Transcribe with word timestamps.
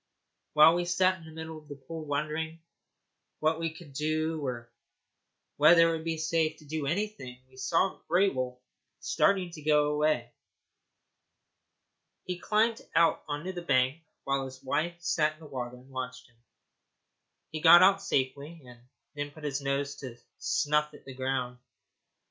While 0.53 0.73
we 0.73 0.85
sat 0.85 1.19
in 1.19 1.25
the 1.25 1.31
middle 1.31 1.59
of 1.59 1.67
the 1.67 1.75
pool 1.75 2.03
wondering 2.07 2.59
what 3.37 3.59
we 3.59 3.71
could 3.71 3.93
do 3.93 4.43
or 4.43 4.71
whether 5.57 5.87
it 5.89 5.95
would 5.95 6.03
be 6.03 6.17
safe 6.17 6.57
to 6.57 6.65
do 6.65 6.87
anything, 6.87 7.39
we 7.47 7.57
saw 7.57 7.99
Grey 8.07 8.29
Wolf 8.29 8.57
start 8.99 9.37
to 9.53 9.61
go 9.61 9.93
away. 9.93 10.33
He 12.25 12.39
climbed 12.39 12.81
out 12.95 13.23
on 13.27 13.43
the 13.45 13.61
bank 13.61 14.01
while 14.23 14.43
his 14.45 14.63
wife 14.63 14.95
sat 15.03 15.33
in 15.33 15.39
the 15.39 15.45
water 15.45 15.75
and 15.75 15.91
watched 15.91 16.27
him. 16.27 16.37
He 17.51 17.61
got 17.61 17.83
out 17.83 18.01
safely, 18.01 18.63
and 18.65 18.79
then 19.13 19.29
put 19.29 19.43
his 19.43 19.61
nose 19.61 19.95
down 19.97 20.15
to 20.15 20.21
snuff 20.39 20.95
at 20.95 21.05
the 21.05 21.13
ground. 21.13 21.59